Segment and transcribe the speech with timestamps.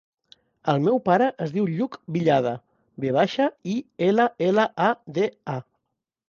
[0.71, 2.53] El meu pare es diu Lluc Villada:
[3.05, 3.77] ve baixa, i,
[4.09, 4.89] ela, ela, a,
[5.21, 5.61] de, a.